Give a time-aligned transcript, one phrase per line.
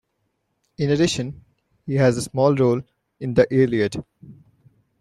[0.79, 1.45] In addition,
[1.85, 2.81] he has a small role
[3.19, 4.03] in The "Iliad".